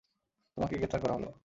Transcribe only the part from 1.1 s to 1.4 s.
হল।